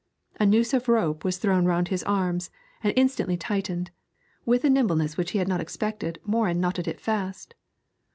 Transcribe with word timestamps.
A 0.39 0.47
noose 0.47 0.73
of 0.73 0.89
rope 0.89 1.23
was 1.23 1.37
thrown 1.37 1.65
round 1.65 1.89
his 1.89 2.01
arms 2.05 2.49
and 2.83 2.91
instantly 2.95 3.37
tightened; 3.37 3.91
with 4.47 4.63
a 4.65 4.69
nimbleness 4.71 5.15
which 5.15 5.29
he 5.29 5.37
had 5.37 5.47
not 5.47 5.61
expected 5.61 6.17
Morin 6.25 6.59
knotted 6.59 6.87
it 6.87 6.99
fast. 6.99 7.53